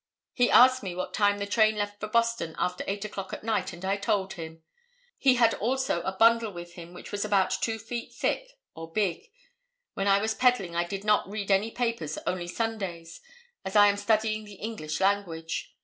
[0.33, 3.71] He asked me what time the train left for Boston after 8 o'clock at night
[3.71, 4.63] and I told him.
[5.19, 9.29] He had also a bundle with him which was about two feet thick or big;
[9.93, 13.21] when I was peddling I did not read any papers only Sundays,
[13.63, 15.71] as I am studying the English language.